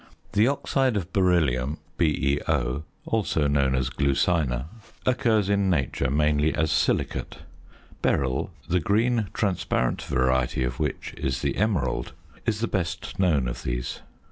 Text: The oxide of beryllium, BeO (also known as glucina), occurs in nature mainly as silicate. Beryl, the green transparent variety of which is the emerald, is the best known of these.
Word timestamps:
The 0.31 0.47
oxide 0.47 0.97
of 0.97 1.13
beryllium, 1.13 1.77
BeO 1.99 2.81
(also 3.05 3.47
known 3.47 3.75
as 3.75 3.91
glucina), 3.91 4.65
occurs 5.05 5.47
in 5.47 5.69
nature 5.69 6.09
mainly 6.09 6.55
as 6.55 6.71
silicate. 6.71 7.37
Beryl, 8.01 8.49
the 8.67 8.79
green 8.79 9.27
transparent 9.35 10.01
variety 10.01 10.63
of 10.63 10.79
which 10.79 11.13
is 11.17 11.43
the 11.43 11.55
emerald, 11.55 12.13
is 12.47 12.61
the 12.61 12.67
best 12.67 13.19
known 13.19 13.47
of 13.47 13.61
these. 13.61 13.99